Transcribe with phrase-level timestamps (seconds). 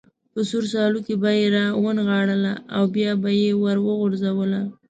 [0.33, 4.61] په سور سالو کې به یې را ونغاړله او بیا به یې وروغورځوله.